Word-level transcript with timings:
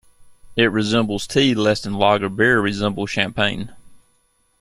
It 0.55 0.71
resembled 0.71 1.21
tea 1.29 1.53
less 1.53 1.79
than 1.81 1.93
lager 1.93 2.27
beer 2.27 2.59
resembles 2.59 3.11
champagne. 3.11 3.71